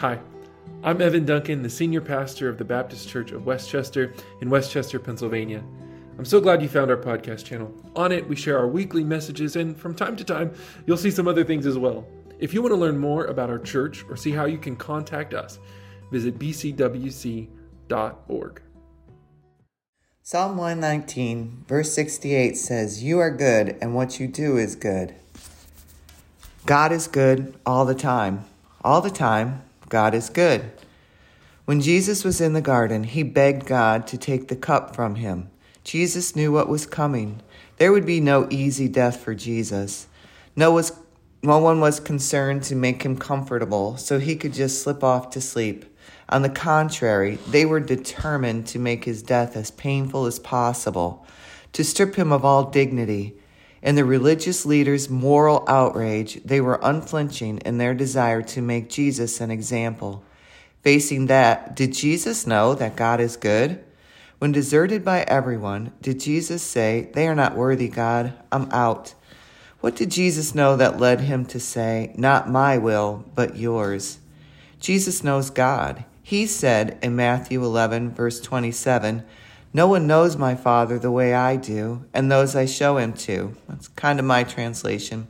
[0.00, 0.18] Hi,
[0.82, 4.72] I'm Evan Duncan, the senior pastor of the Baptist Church of West Chester in West
[4.72, 5.62] Chester, Pennsylvania.
[6.16, 7.70] I'm so glad you found our podcast channel.
[7.94, 10.54] On it, we share our weekly messages, and from time to time,
[10.86, 12.06] you'll see some other things as well.
[12.38, 15.34] If you want to learn more about our church or see how you can contact
[15.34, 15.58] us,
[16.10, 17.52] visit bcwc.org.
[20.22, 25.14] Psalm 119, verse 68 says, You are good, and what you do is good.
[26.64, 28.46] God is good all the time.
[28.82, 29.60] All the time,
[29.90, 30.72] God is good.
[31.66, 35.50] When Jesus was in the garden, he begged God to take the cup from him.
[35.84, 37.42] Jesus knew what was coming.
[37.76, 40.06] There would be no easy death for Jesus.
[40.56, 40.92] No, was,
[41.42, 45.40] no one was concerned to make him comfortable so he could just slip off to
[45.40, 45.84] sleep.
[46.28, 51.26] On the contrary, they were determined to make his death as painful as possible,
[51.72, 53.34] to strip him of all dignity.
[53.82, 59.40] In the religious leaders' moral outrage, they were unflinching in their desire to make Jesus
[59.40, 60.22] an example.
[60.82, 63.82] Facing that, did Jesus know that God is good?
[64.38, 69.14] When deserted by everyone, did Jesus say, They are not worthy, God, I'm out?
[69.80, 74.18] What did Jesus know that led him to say, Not my will, but yours?
[74.78, 76.04] Jesus knows God.
[76.22, 79.24] He said in Matthew 11, verse 27,
[79.72, 83.56] no one knows my Father the way I do, and those I show him to.
[83.68, 85.28] That's kind of my translation.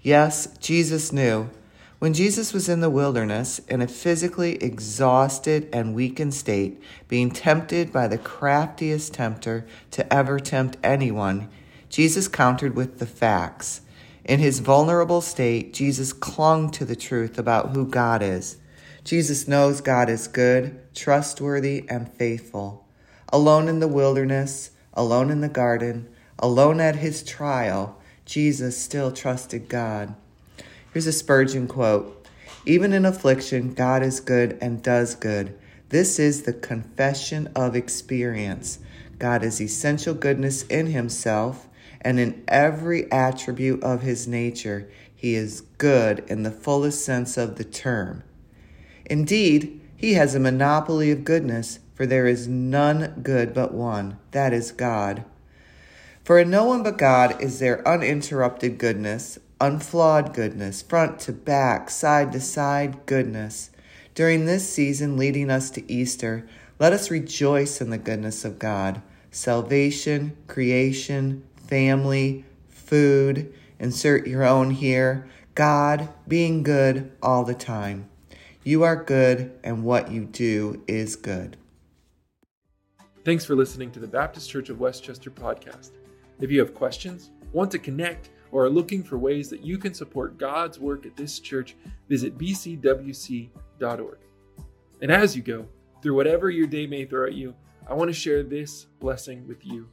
[0.00, 1.50] Yes, Jesus knew.
[1.98, 7.92] When Jesus was in the wilderness, in a physically exhausted and weakened state, being tempted
[7.92, 11.48] by the craftiest tempter to ever tempt anyone,
[11.88, 13.80] Jesus countered with the facts.
[14.24, 18.56] In his vulnerable state, Jesus clung to the truth about who God is.
[19.02, 22.86] Jesus knows God is good, trustworthy, and faithful
[23.32, 29.68] alone in the wilderness, alone in the garden, alone at his trial, Jesus still trusted
[29.68, 30.14] God.
[30.92, 32.26] Here's a Spurgeon quote
[32.66, 35.56] Even in affliction, God is good and does good.
[35.90, 38.78] This is the confession of experience.
[39.18, 41.68] God is essential goodness in himself
[42.00, 44.88] and in every attribute of his nature.
[45.14, 48.22] He is good in the fullest sense of the term.
[49.04, 54.54] Indeed, he has a monopoly of goodness for there is none good but one, that
[54.54, 55.22] is God.
[56.24, 61.90] For in no one but God is there uninterrupted goodness, unflawed goodness, front to back,
[61.90, 63.68] side to side goodness.
[64.14, 69.02] During this season leading us to Easter, let us rejoice in the goodness of God.
[69.30, 75.28] Salvation, creation, family, food, insert your own here.
[75.54, 78.08] God being good all the time.
[78.64, 81.58] You are good, and what you do is good.
[83.30, 85.92] Thanks for listening to the Baptist Church of West Chester podcast.
[86.40, 89.94] If you have questions, want to connect, or are looking for ways that you can
[89.94, 91.76] support God's work at this church,
[92.08, 94.18] visit bcwc.org.
[95.00, 95.68] And as you go,
[96.02, 97.54] through whatever your day may throw at you,
[97.88, 99.88] I want to share this blessing with you.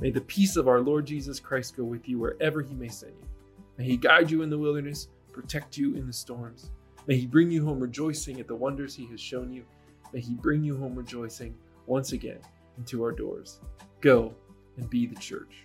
[0.00, 3.12] May the peace of our Lord Jesus Christ go with you wherever he may send
[3.12, 3.28] you.
[3.78, 6.72] May he guide you in the wilderness, protect you in the storms.
[7.06, 9.64] May he bring you home rejoicing at the wonders he has shown you.
[10.12, 11.54] May he bring you home rejoicing
[11.86, 12.40] once again
[12.78, 13.60] into our doors.
[14.00, 14.34] Go
[14.76, 15.64] and be the church.